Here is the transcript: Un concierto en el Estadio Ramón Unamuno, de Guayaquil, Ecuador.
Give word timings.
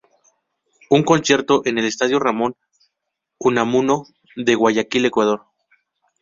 Un 0.89 1.03
concierto 1.03 1.61
en 1.63 1.77
el 1.77 1.85
Estadio 1.85 2.17
Ramón 2.17 2.55
Unamuno, 3.37 4.05
de 4.35 4.55
Guayaquil, 4.55 5.05
Ecuador. 5.05 5.45